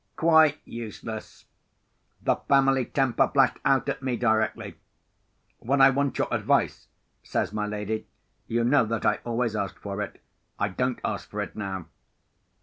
Quite 0.15 0.57
useless! 0.65 1.45
The 2.23 2.37
family 2.37 2.85
temper 2.85 3.27
flashed 3.31 3.59
out 3.63 3.87
at 3.87 4.01
me 4.01 4.17
directly. 4.17 4.73
"When 5.59 5.79
I 5.79 5.91
want 5.91 6.17
your 6.17 6.27
advice," 6.31 6.87
says 7.21 7.53
my 7.53 7.67
lady, 7.67 8.07
"you 8.47 8.63
know 8.63 8.83
that 8.83 9.05
I 9.05 9.19
always 9.25 9.55
ask 9.55 9.77
for 9.79 10.01
it. 10.01 10.19
I 10.57 10.69
don't 10.69 10.97
ask 11.05 11.29
for 11.29 11.39
it 11.39 11.55
now." 11.55 11.85